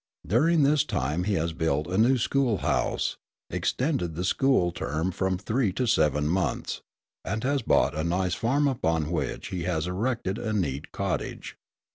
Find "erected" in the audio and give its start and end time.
9.85-10.39